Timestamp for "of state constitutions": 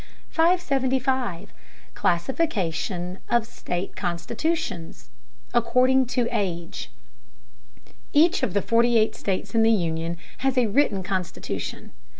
3.29-5.11